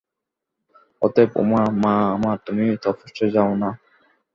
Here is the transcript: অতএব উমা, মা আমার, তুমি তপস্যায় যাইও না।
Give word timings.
অতএব 1.01 1.31
উমা, 1.35 1.61
মা 1.83 1.93
আমার, 2.15 2.37
তুমি 2.45 2.65
তপস্যায় 2.83 3.31
যাইও 3.35 3.53
না। 3.55 3.69